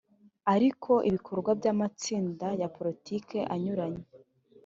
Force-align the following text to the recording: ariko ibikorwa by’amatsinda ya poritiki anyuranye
ariko 0.53 0.91
ibikorwa 1.09 1.51
by’amatsinda 1.59 2.47
ya 2.61 2.67
poritiki 2.75 3.39
anyuranye 3.53 4.03